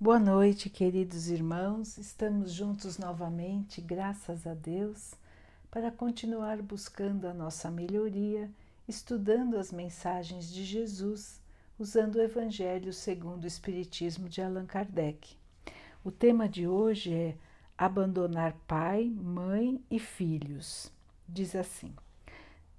[0.00, 1.98] Boa noite, queridos irmãos.
[1.98, 5.14] Estamos juntos novamente, graças a Deus,
[5.70, 8.50] para continuar buscando a nossa melhoria,
[8.88, 11.40] estudando as mensagens de Jesus,
[11.78, 15.36] usando o Evangelho segundo o Espiritismo de Allan Kardec.
[16.02, 17.36] O tema de hoje é
[17.78, 20.90] abandonar pai, mãe e filhos.
[21.26, 21.94] Diz assim: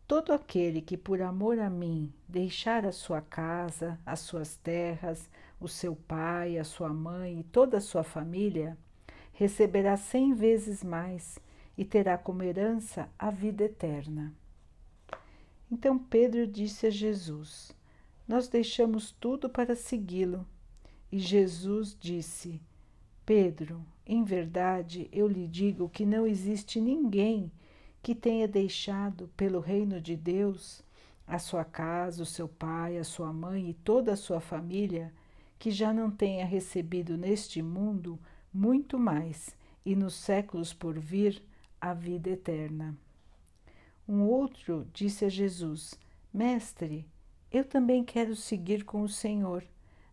[0.05, 5.29] Todo aquele que por amor a mim deixar a sua casa, as suas terras,
[5.65, 8.77] o seu pai, a sua mãe e toda a sua família,
[9.33, 11.39] receberá cem vezes mais
[11.77, 14.33] e terá como herança a vida eterna.
[15.69, 17.75] Então Pedro disse a Jesus:
[18.27, 20.45] Nós deixamos tudo para segui-lo.
[21.11, 22.61] E Jesus disse:
[23.25, 27.51] Pedro, em verdade eu lhe digo que não existe ninguém
[28.03, 30.83] que tenha deixado pelo reino de Deus
[31.27, 35.11] a sua casa, o seu pai, a sua mãe e toda a sua família,
[35.57, 38.19] que já não tenha recebido neste mundo
[38.53, 39.55] muito mais
[39.85, 41.41] e nos séculos por vir
[41.79, 42.95] a vida eterna.
[44.07, 45.99] Um outro disse a Jesus:
[46.33, 47.07] Mestre,
[47.51, 49.63] eu também quero seguir com o Senhor,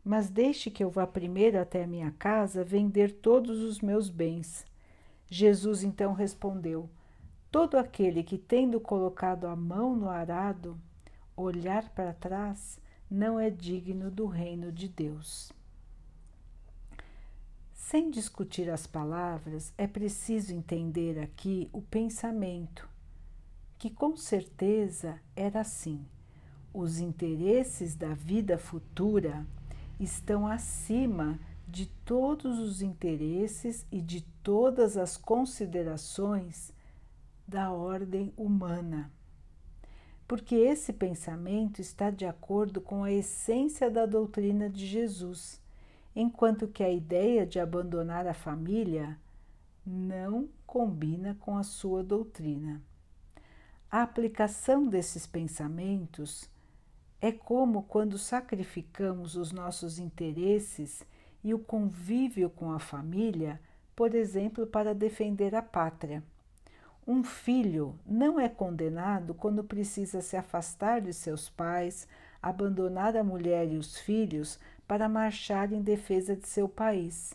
[0.05, 4.65] mas deixe que eu vá primeiro até a minha casa vender todos os meus bens.
[5.29, 6.89] Jesus então respondeu:
[7.51, 10.79] Todo aquele que, tendo colocado a mão no arado,
[11.37, 12.81] olhar para trás,
[13.13, 15.53] não é digno do reino de Deus.
[17.75, 22.89] Sem discutir as palavras, é preciso entender aqui o pensamento,
[23.79, 26.03] que com certeza era assim.
[26.73, 29.47] Os interesses da vida futura
[30.01, 31.39] estão acima
[31.69, 36.73] de todos os interesses e de todas as considerações
[37.47, 39.13] da ordem humana.
[40.33, 45.61] Porque esse pensamento está de acordo com a essência da doutrina de Jesus,
[46.17, 49.19] enquanto que a ideia de abandonar a família
[49.85, 52.81] não combina com a sua doutrina.
[53.91, 56.49] A aplicação desses pensamentos
[57.21, 61.05] é como quando sacrificamos os nossos interesses
[61.45, 63.61] e o convívio com a família,
[63.95, 66.23] por exemplo, para defender a pátria.
[67.05, 72.07] Um filho não é condenado quando precisa se afastar de seus pais,
[72.41, 77.35] abandonar a mulher e os filhos para marchar em defesa de seu país.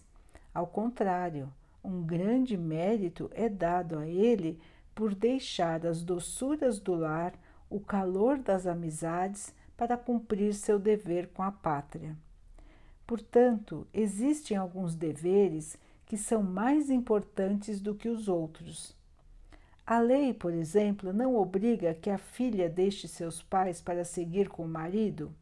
[0.54, 1.52] Ao contrário,
[1.84, 4.58] um grande mérito é dado a ele
[4.96, 7.34] por deixar as doçuras do lar,
[7.70, 12.16] o calor das amizades para cumprir seu dever com a pátria.
[13.06, 18.97] Portanto, existem alguns deveres que são mais importantes do que os outros.
[19.90, 24.66] A lei, por exemplo, não obriga que a filha deixe seus pais para seguir com
[24.66, 25.34] o marido?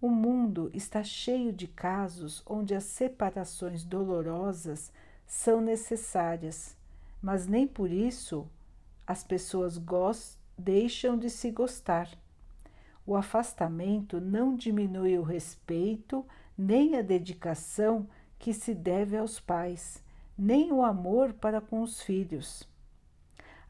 [0.00, 4.90] O mundo está cheio de casos onde as separações dolorosas
[5.26, 6.74] são necessárias,
[7.20, 8.48] mas nem por isso
[9.06, 9.78] as pessoas
[10.56, 12.08] deixam de se gostar.
[13.06, 16.24] O afastamento não diminui o respeito
[16.56, 18.08] nem a dedicação
[18.38, 20.02] que se deve aos pais,
[20.36, 22.71] nem o amor para com os filhos.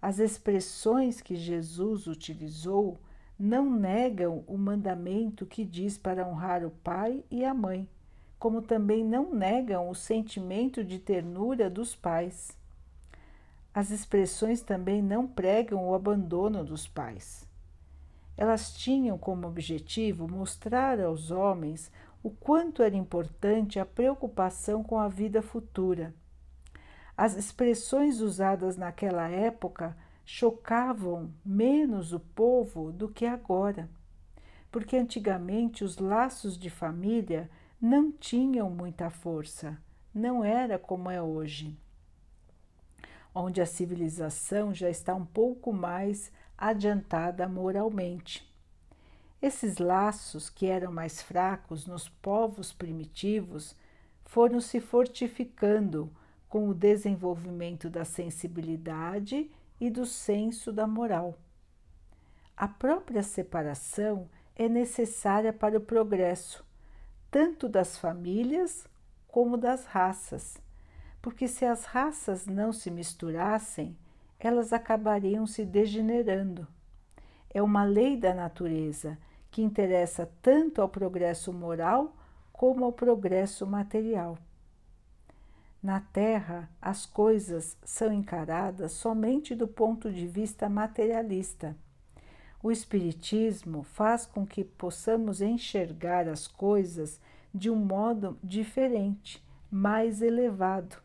[0.02, 2.98] As expressões que Jesus utilizou
[3.38, 7.88] não negam o mandamento que diz para honrar o pai e a mãe,
[8.36, 12.58] como também não negam o sentimento de ternura dos pais.
[13.72, 17.48] As expressões também não pregam o abandono dos pais.
[18.36, 21.92] Elas tinham como objetivo mostrar aos homens
[22.24, 26.12] o quanto era importante a preocupação com a vida futura
[27.16, 33.88] as expressões usadas naquela época chocavam menos o povo do que agora,
[34.70, 37.50] porque antigamente os laços de família
[37.80, 39.76] não tinham muita força,
[40.14, 41.76] não era como é hoje,
[43.34, 48.48] onde a civilização já está um pouco mais adiantada moralmente.
[49.40, 53.74] Esses laços, que eram mais fracos nos povos primitivos,
[54.24, 56.10] foram se fortificando
[56.52, 59.50] com o desenvolvimento da sensibilidade
[59.80, 61.38] e do senso da moral.
[62.54, 66.62] A própria separação é necessária para o progresso,
[67.30, 68.86] tanto das famílias
[69.26, 70.58] como das raças,
[71.22, 73.96] porque se as raças não se misturassem,
[74.38, 76.68] elas acabariam se degenerando.
[77.48, 79.16] É uma lei da natureza
[79.50, 82.14] que interessa tanto ao progresso moral
[82.52, 84.36] como ao progresso material.
[85.82, 91.76] Na Terra, as coisas são encaradas somente do ponto de vista materialista.
[92.62, 97.20] O Espiritismo faz com que possamos enxergar as coisas
[97.52, 101.02] de um modo diferente, mais elevado,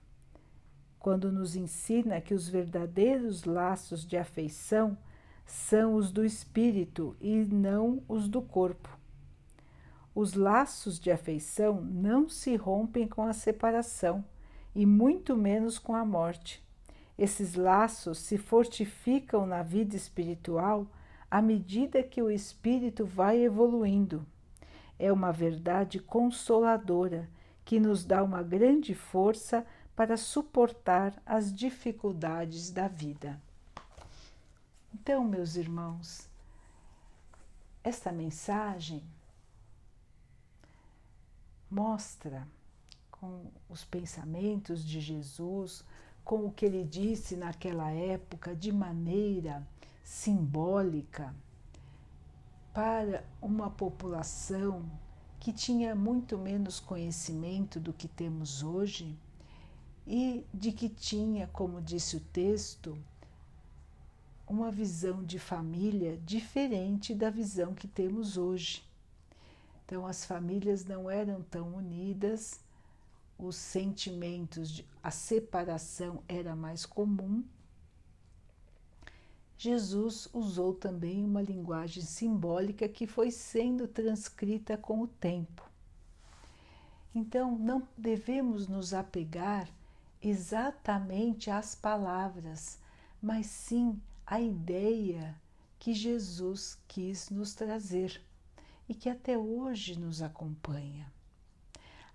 [1.00, 4.96] quando nos ensina que os verdadeiros laços de afeição
[5.44, 8.96] são os do espírito e não os do corpo.
[10.14, 14.24] Os laços de afeição não se rompem com a separação
[14.78, 16.64] e muito menos com a morte.
[17.18, 20.86] Esses laços se fortificam na vida espiritual
[21.32, 24.24] à medida que o espírito vai evoluindo.
[25.00, 27.28] É uma verdade consoladora
[27.66, 29.66] que nos dá uma grande força
[29.96, 33.42] para suportar as dificuldades da vida.
[34.94, 36.30] Então, meus irmãos,
[37.84, 39.04] esta mensagem
[41.68, 42.48] mostra
[43.20, 45.84] com os pensamentos de Jesus,
[46.24, 49.66] com o que ele disse naquela época de maneira
[50.04, 51.34] simbólica
[52.74, 54.86] para uma população
[55.40, 59.18] que tinha muito menos conhecimento do que temos hoje
[60.06, 62.98] e de que tinha, como disse o texto,
[64.48, 68.84] uma visão de família diferente da visão que temos hoje.
[69.86, 72.60] Então, as famílias não eram tão unidas,
[73.38, 77.44] os sentimentos de a separação era mais comum.
[79.58, 85.68] Jesus usou também uma linguagem simbólica que foi sendo transcrita com o tempo.
[87.14, 89.68] Então, não devemos nos apegar
[90.22, 92.80] exatamente às palavras,
[93.22, 95.36] mas sim à ideia
[95.80, 98.22] que Jesus quis nos trazer
[98.88, 101.12] e que até hoje nos acompanha.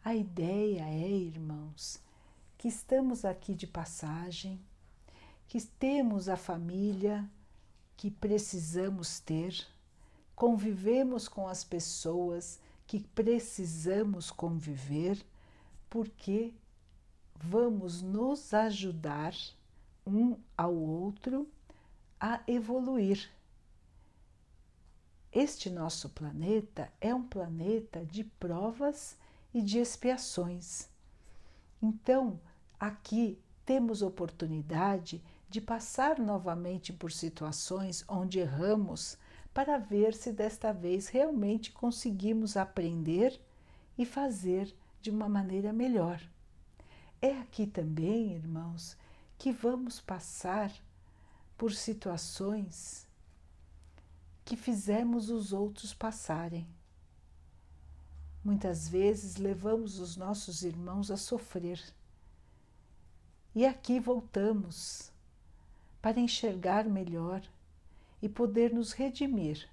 [0.05, 2.01] A ideia é, irmãos,
[2.59, 4.61] que estamos aqui de passagem,
[5.47, 7.31] que temos a família
[7.97, 9.65] que precisamos ter,
[10.35, 15.25] convivemos com as pessoas que precisamos conviver,
[15.89, 16.53] porque
[17.37, 19.37] vamos nos ajudar
[20.05, 21.49] um ao outro
[22.19, 23.31] a evoluir.
[25.31, 29.17] Este nosso planeta é um planeta de provas
[29.53, 30.89] e de expiações.
[31.81, 32.41] Então,
[32.79, 39.19] aqui temos oportunidade de passar novamente por situações onde erramos
[39.53, 43.39] para ver se desta vez realmente conseguimos aprender
[43.99, 46.21] e fazer de uma maneira melhor.
[47.21, 48.97] É aqui também, irmãos,
[49.39, 50.73] que vamos passar
[51.57, 53.07] por situações
[54.45, 56.67] que fizemos os outros passarem.
[58.45, 61.81] Muitas vezes levamos os nossos irmãos a sofrer.
[63.55, 65.13] E aqui voltamos
[66.01, 67.43] para enxergar melhor
[68.21, 69.69] e poder nos redimir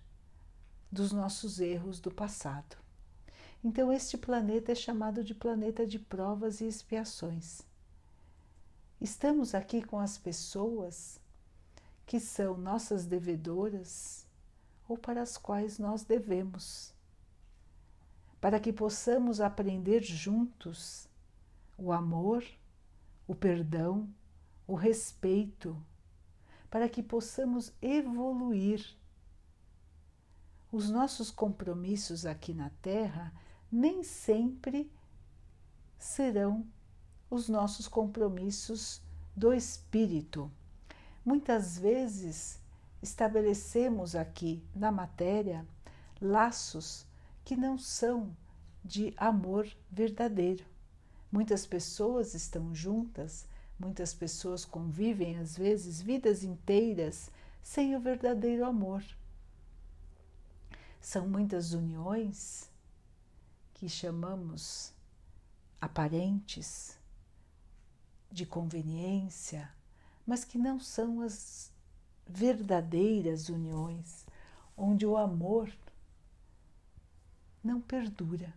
[0.91, 2.77] dos nossos erros do passado.
[3.63, 7.61] Então, este planeta é chamado de planeta de provas e expiações.
[9.01, 11.19] Estamos aqui com as pessoas
[12.05, 14.25] que são nossas devedoras
[14.87, 16.93] ou para as quais nós devemos,
[18.39, 21.07] para que possamos aprender juntos
[21.77, 22.43] o amor,
[23.27, 24.07] o perdão,
[24.67, 25.75] o respeito,
[26.69, 28.95] para que possamos evoluir.
[30.71, 33.33] Os nossos compromissos aqui na Terra
[33.71, 34.91] nem sempre
[35.97, 36.65] serão
[37.29, 39.01] os nossos compromissos
[39.35, 40.51] do espírito.
[41.25, 42.59] Muitas vezes
[43.01, 45.65] estabelecemos aqui na matéria
[46.21, 47.05] laços
[47.49, 48.37] que não são
[48.85, 50.63] de amor verdadeiro.
[51.31, 53.47] Muitas pessoas estão juntas,
[53.79, 57.31] muitas pessoas convivem, às vezes, vidas inteiras
[57.63, 59.03] sem o verdadeiro amor.
[61.01, 62.69] São muitas uniões
[63.73, 64.93] que chamamos
[65.81, 66.99] aparentes,
[68.31, 69.73] de conveniência,
[70.23, 71.71] mas que não são as
[72.27, 74.23] verdadeiras uniões,
[74.77, 75.67] onde o amor
[77.63, 78.53] não perdura.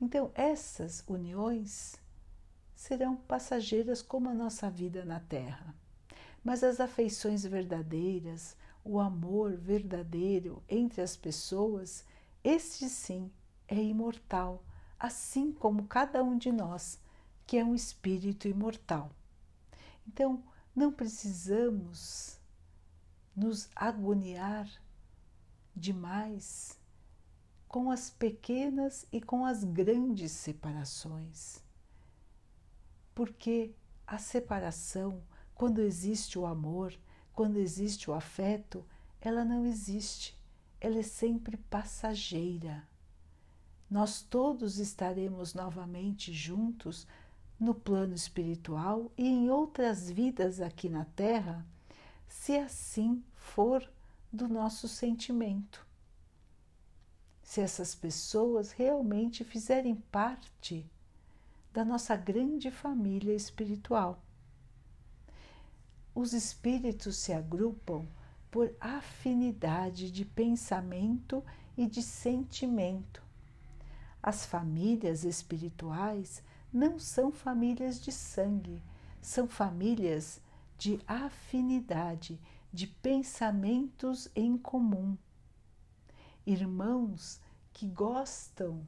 [0.00, 1.96] Então, essas uniões
[2.74, 5.74] serão passageiras como a nossa vida na Terra.
[6.42, 12.04] Mas as afeições verdadeiras, o amor verdadeiro entre as pessoas,
[12.42, 13.30] este sim
[13.68, 14.64] é imortal,
[14.98, 16.98] assim como cada um de nós,
[17.46, 19.10] que é um espírito imortal.
[20.08, 20.42] Então,
[20.74, 22.40] não precisamos
[23.36, 24.66] nos agoniar
[25.76, 26.79] demais
[27.70, 31.62] com as pequenas e com as grandes separações.
[33.14, 33.72] Porque
[34.04, 35.22] a separação,
[35.54, 36.92] quando existe o amor,
[37.32, 38.84] quando existe o afeto,
[39.20, 40.36] ela não existe,
[40.80, 42.88] ela é sempre passageira.
[43.88, 47.06] nós todos estaremos novamente juntos
[47.58, 51.64] no plano espiritual e em outras vidas aqui na Terra,
[52.26, 53.88] se assim for
[54.32, 55.89] do nosso sentimento.
[57.50, 60.88] Se essas pessoas realmente fizerem parte
[61.72, 64.22] da nossa grande família espiritual.
[66.14, 68.06] Os espíritos se agrupam
[68.52, 71.42] por afinidade de pensamento
[71.76, 73.20] e de sentimento.
[74.22, 78.80] As famílias espirituais não são famílias de sangue,
[79.20, 80.40] são famílias
[80.78, 82.38] de afinidade,
[82.72, 85.18] de pensamentos em comum.
[86.46, 87.40] Irmãos
[87.72, 88.86] que gostam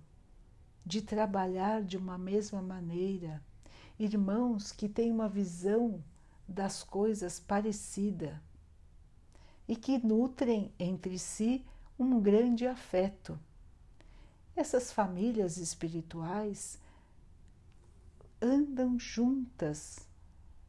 [0.84, 3.42] de trabalhar de uma mesma maneira,
[3.98, 6.02] irmãos que têm uma visão
[6.48, 8.42] das coisas parecida
[9.68, 11.64] e que nutrem entre si
[11.98, 13.38] um grande afeto.
[14.56, 16.78] Essas famílias espirituais
[18.40, 20.00] andam juntas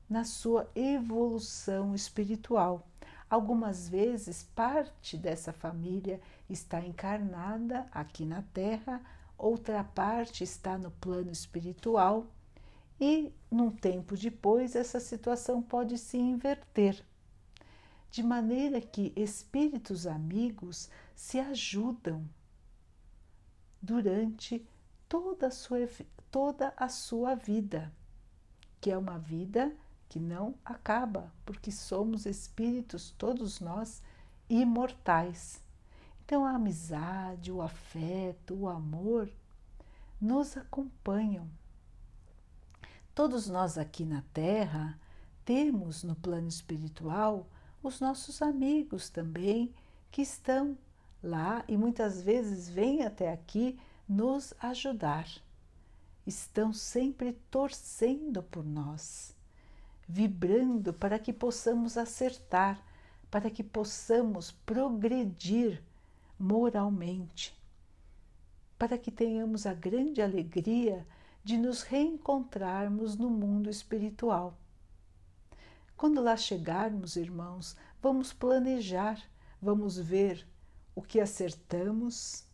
[0.08, 2.88] na sua evolução espiritual.
[3.34, 9.02] Algumas vezes, parte dessa família está encarnada aqui na Terra,
[9.36, 12.28] outra parte está no plano espiritual,
[13.02, 17.04] e num tempo depois, essa situação pode se inverter.
[18.12, 22.30] De maneira que espíritos amigos se ajudam
[23.82, 24.63] durante
[25.10, 25.90] toda a sua,
[26.30, 27.92] toda a sua vida,
[28.80, 29.75] que é uma vida
[30.13, 34.00] que não acaba, porque somos espíritos, todos nós,
[34.48, 35.60] imortais.
[36.24, 39.27] Então, a amizade, o afeto, o amor
[40.22, 41.50] nos acompanham.
[43.15, 45.00] Todos nós aqui na Terra
[45.43, 47.48] temos no plano espiritual
[47.82, 49.74] os nossos amigos também
[50.12, 50.77] que estão
[51.24, 55.27] lá e muitas vezes vêm até aqui nos ajudar.
[56.24, 59.36] Estão sempre torcendo por nós,
[60.07, 62.83] vibrando para que possamos acertar,
[63.29, 65.83] para que possamos progredir
[66.38, 67.57] moralmente,
[68.77, 71.07] para que tenhamos a grande alegria
[71.43, 74.57] de nos reencontrarmos no mundo espiritual.
[75.95, 79.22] Quando lá chegarmos, irmãos, vamos planejar,
[79.62, 80.48] vamos ver
[80.95, 82.45] o que acertamos,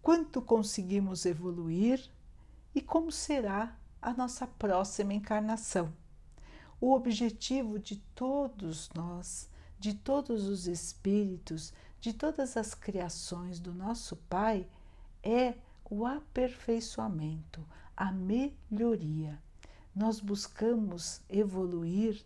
[0.00, 2.10] quanto conseguimos evoluir
[2.74, 5.92] e como será a nossa próxima encarnação.
[6.80, 14.16] O objetivo de todos nós, de todos os espíritos, de todas as criações do nosso
[14.28, 14.66] Pai
[15.22, 15.54] é
[15.88, 17.64] o aperfeiçoamento,
[17.96, 19.40] a melhoria.
[19.94, 22.24] Nós buscamos evoluir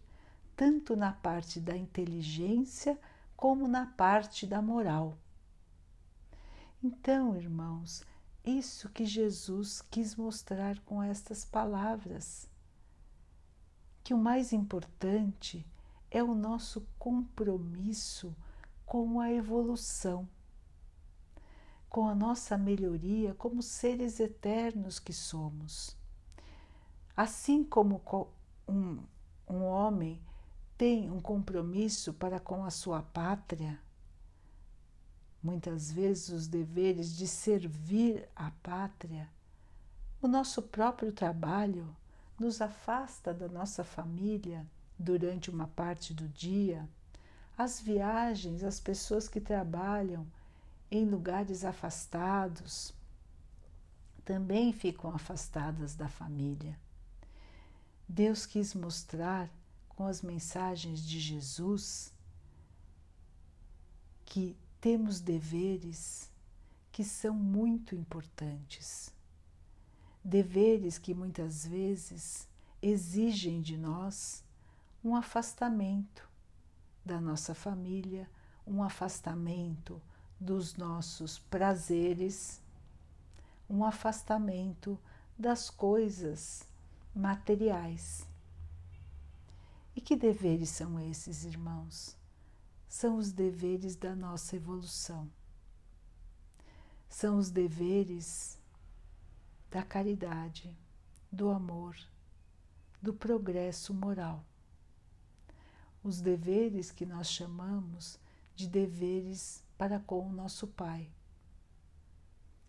[0.56, 2.98] tanto na parte da inteligência
[3.36, 5.16] como na parte da moral.
[6.82, 8.02] Então, irmãos,
[8.44, 12.48] isso que Jesus quis mostrar com estas palavras,
[14.02, 15.66] que o mais importante
[16.10, 18.34] é o nosso compromisso
[18.86, 20.28] com a evolução,
[21.88, 25.96] com a nossa melhoria como seres eternos que somos.
[27.16, 28.00] Assim como
[28.66, 28.98] um,
[29.48, 30.22] um homem
[30.76, 33.78] tem um compromisso para com a sua pátria,
[35.42, 39.28] muitas vezes os deveres de servir a pátria,
[40.22, 41.94] o nosso próprio trabalho
[42.38, 44.66] nos afasta da nossa família
[44.98, 46.88] durante uma parte do dia,
[47.56, 50.26] as viagens, as pessoas que trabalham
[50.90, 52.94] em lugares afastados
[54.24, 56.78] também ficam afastadas da família.
[58.08, 59.50] Deus quis mostrar
[59.88, 62.12] com as mensagens de Jesus
[64.24, 66.30] que temos deveres
[66.92, 69.12] que são muito importantes.
[70.24, 72.48] Deveres que muitas vezes
[72.82, 74.44] exigem de nós
[75.02, 76.28] um afastamento
[77.04, 78.28] da nossa família,
[78.66, 80.00] um afastamento
[80.38, 82.60] dos nossos prazeres,
[83.68, 84.98] um afastamento
[85.38, 86.66] das coisas
[87.14, 88.26] materiais.
[89.96, 92.16] E que deveres são esses, irmãos?
[92.88, 95.28] São os deveres da nossa evolução.
[97.08, 98.57] São os deveres
[99.70, 100.76] da caridade,
[101.30, 101.96] do amor,
[103.02, 104.44] do progresso moral.
[106.02, 108.18] Os deveres que nós chamamos
[108.54, 111.10] de deveres para com o nosso Pai,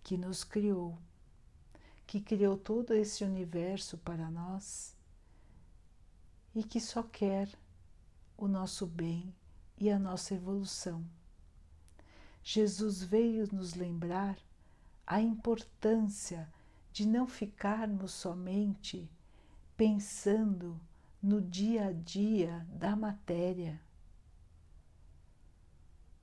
[0.03, 0.97] que nos criou,
[2.05, 4.95] que criou todo esse universo para nós
[6.53, 7.49] e que só quer
[8.37, 9.33] o nosso bem
[9.77, 11.05] e a nossa evolução.
[12.43, 14.37] Jesus veio nos lembrar
[15.05, 16.51] a importância
[16.91, 19.10] de não ficarmos somente
[19.77, 20.79] pensando
[21.22, 23.79] no dia a dia da matéria,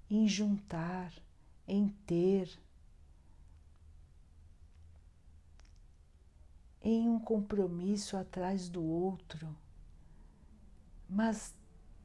[0.09, 1.13] em juntar,
[1.67, 2.59] em ter,
[6.81, 9.57] em um compromisso atrás do outro,
[11.09, 11.55] mas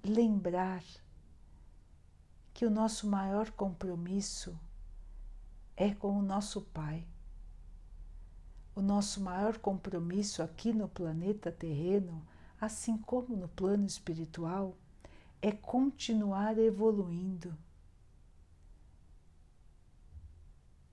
[0.03, 0.83] lembrar
[2.53, 4.59] que o nosso maior compromisso
[5.75, 7.07] é com o nosso Pai.
[8.73, 12.25] O nosso maior compromisso aqui no planeta terreno,
[12.59, 14.77] assim como no plano espiritual,
[15.41, 17.57] é continuar evoluindo,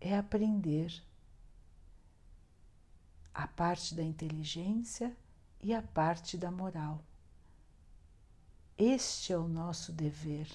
[0.01, 1.03] é aprender
[3.33, 5.17] a parte da inteligência
[5.61, 7.05] e a parte da moral.
[8.77, 10.49] Este é o nosso dever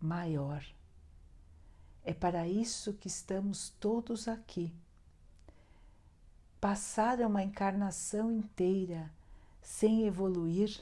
[0.00, 0.64] maior.
[2.02, 4.74] É para isso que estamos todos aqui.
[6.60, 9.10] Passar uma encarnação inteira
[9.60, 10.80] sem evoluir,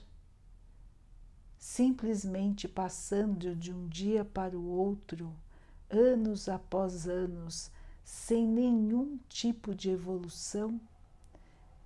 [1.59, 5.35] simplesmente passando de um dia para o outro,
[5.91, 7.71] anos após anos,
[8.05, 10.81] sem nenhum tipo de evolução,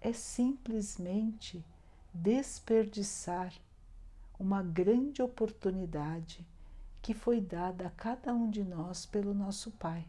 [0.00, 1.64] é simplesmente
[2.12, 3.52] desperdiçar
[4.38, 6.47] uma grande oportunidade
[7.00, 10.07] que foi dada a cada um de nós pelo nosso Pai.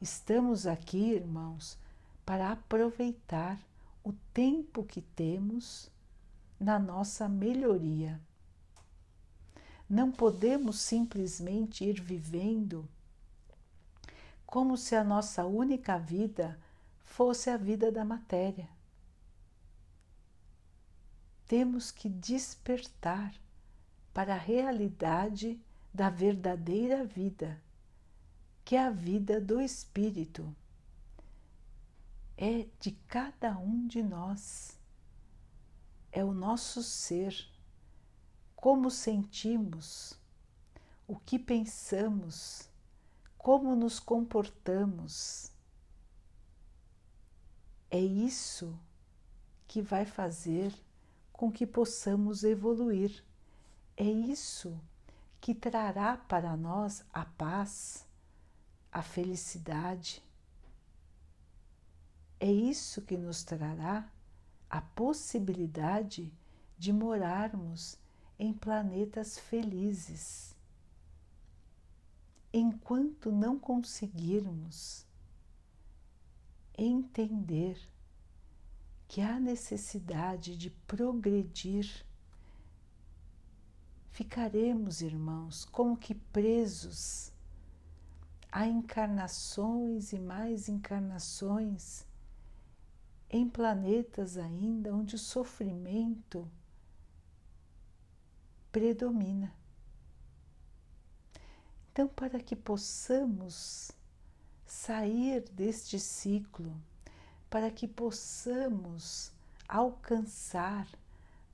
[0.00, 1.78] Estamos aqui, irmãos,
[2.24, 3.60] para aproveitar
[4.02, 5.90] o tempo que temos
[6.58, 8.20] na nossa melhoria.
[9.88, 12.88] Não podemos simplesmente ir vivendo
[14.46, 16.58] como se a nossa única vida
[17.02, 18.68] fosse a vida da matéria.
[21.46, 23.34] Temos que despertar
[24.12, 25.60] para a realidade
[25.92, 27.60] da verdadeira vida,
[28.64, 30.54] que é a vida do Espírito.
[32.36, 34.78] É de cada um de nós,
[36.10, 37.34] é o nosso ser,
[38.56, 40.18] como sentimos,
[41.06, 42.68] o que pensamos,
[43.36, 45.54] como nos comportamos
[47.94, 48.76] é isso
[49.68, 50.74] que vai fazer
[51.32, 53.24] com que possamos evoluir.
[53.96, 54.76] É isso
[55.40, 58.04] que trará para nós a paz,
[58.90, 60.20] a felicidade.
[62.40, 64.10] É isso que nos trará
[64.68, 66.32] a possibilidade
[66.76, 67.96] de morarmos
[68.38, 70.54] em planetas felizes.
[72.52, 75.06] Enquanto não conseguirmos
[76.76, 77.78] entender
[79.06, 82.04] que há necessidade de progredir,
[84.10, 87.32] ficaremos, irmãos, como que presos
[88.50, 92.04] a encarnações e mais encarnações
[93.36, 96.48] em planetas ainda onde o sofrimento
[98.70, 99.52] predomina.
[101.90, 103.90] Então, para que possamos
[104.64, 106.80] sair deste ciclo,
[107.50, 109.32] para que possamos
[109.66, 110.86] alcançar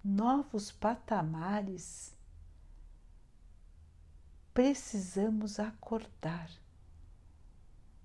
[0.04, 2.14] novos patamares,
[4.52, 6.50] precisamos acordar.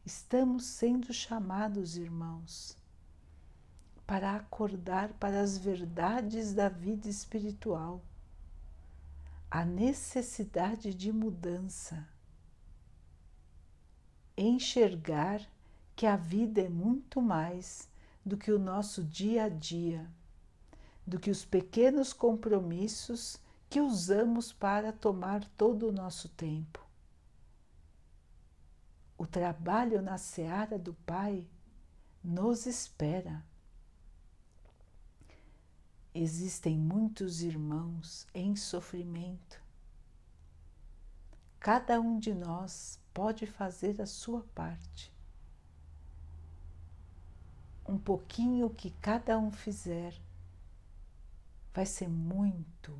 [0.06, 2.78] Estamos sendo chamados, irmãos,
[4.06, 8.02] para acordar para as verdades da vida espiritual,
[9.50, 12.08] a necessidade de mudança
[14.38, 15.42] enxergar
[15.96, 17.90] que a vida é muito mais
[18.26, 20.10] do que o nosso dia a dia,
[21.06, 23.38] do que os pequenos compromissos
[23.70, 26.86] que usamos para tomar todo o nosso tempo.
[29.18, 31.48] O trabalho na seara do Pai
[32.24, 33.44] nos espera.
[36.18, 39.62] Existem muitos irmãos em sofrimento.
[41.60, 45.14] Cada um de nós pode fazer a sua parte.
[47.86, 50.18] Um pouquinho que cada um fizer
[51.74, 52.98] vai ser muito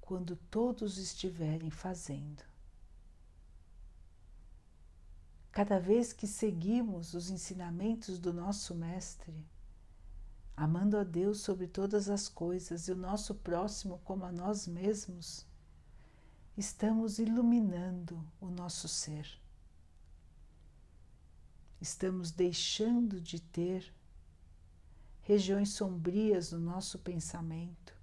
[0.00, 2.44] quando todos estiverem fazendo.
[5.50, 9.44] Cada vez que seguimos os ensinamentos do nosso Mestre,
[10.58, 15.46] amando a Deus sobre todas as coisas e o nosso próximo como a nós mesmos,
[16.56, 19.40] estamos iluminando o nosso ser.
[21.80, 23.94] Estamos deixando de ter
[25.20, 27.94] regiões sombrias no nosso pensamento,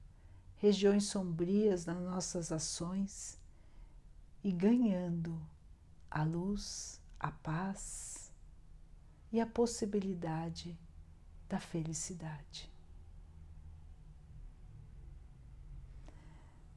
[0.55, 3.37] regiões sombrias nas nossas ações
[4.41, 5.45] e ganhando
[6.09, 8.31] a luz, a paz,
[9.29, 10.79] e a possibilidade
[11.47, 12.71] da felicidade.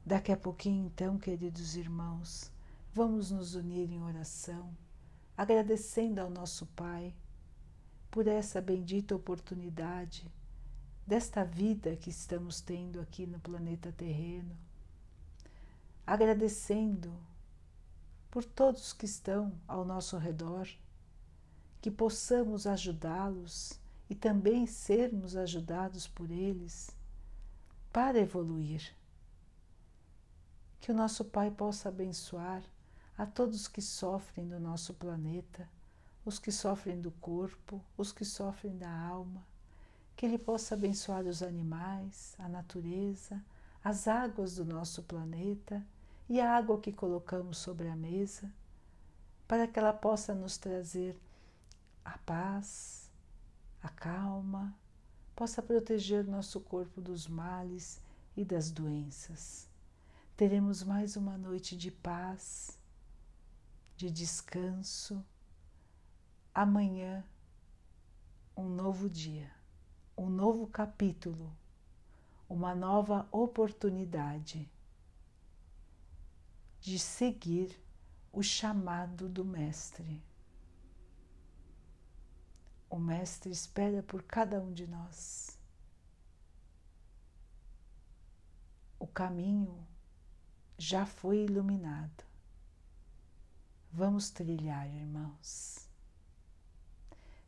[0.05, 2.51] Daqui a pouquinho, então, queridos irmãos,
[2.93, 4.75] vamos nos unir em oração,
[5.37, 7.13] agradecendo ao nosso Pai
[8.09, 10.31] por essa bendita oportunidade
[11.05, 14.57] desta vida que estamos tendo aqui no planeta terreno,
[16.05, 17.13] agradecendo
[18.31, 20.67] por todos que estão ao nosso redor,
[21.81, 23.78] que possamos ajudá-los
[24.09, 26.89] e também sermos ajudados por eles
[27.93, 28.93] para evoluir.
[30.81, 32.63] Que o nosso Pai possa abençoar
[33.17, 35.69] a todos que sofrem do nosso planeta,
[36.25, 39.45] os que sofrem do corpo, os que sofrem da alma,
[40.15, 43.41] que Ele possa abençoar os animais, a natureza,
[43.83, 45.85] as águas do nosso planeta
[46.27, 48.51] e a água que colocamos sobre a mesa,
[49.47, 51.17] para que ela possa nos trazer
[52.05, 52.98] a paz,
[53.81, 54.77] a calma,
[55.35, 58.01] possa proteger nosso corpo dos males
[58.35, 59.69] e das doenças.
[60.35, 62.77] Teremos mais uma noite de paz,
[63.95, 65.23] de descanso.
[66.53, 67.23] Amanhã,
[68.55, 69.59] um novo dia
[70.19, 71.55] um novo capítulo,
[72.49, 74.69] uma nova oportunidade
[76.81, 77.81] de seguir
[78.29, 80.21] o chamado do Mestre.
[82.89, 85.57] O Mestre espera por cada um de nós.
[88.97, 89.87] O caminho
[90.77, 92.23] já foi iluminado.
[93.91, 95.87] Vamos trilhar, irmãos.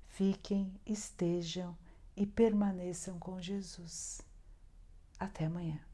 [0.08, 1.78] Fiquem, estejam
[2.16, 4.22] e permaneçam com Jesus.
[5.20, 5.91] Até amanhã.